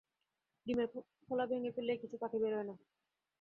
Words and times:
ডিমের 0.65 0.87
খোলা 1.25 1.45
ভেঙে 1.45 1.71
ফেললেই 1.75 2.01
কিছু 2.01 2.15
পাখি 2.21 2.37
বেরোয় 2.41 2.65
না। 2.69 2.75